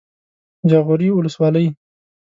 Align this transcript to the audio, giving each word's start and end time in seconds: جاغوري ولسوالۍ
جاغوري 0.69 1.09
ولسوالۍ 1.13 1.65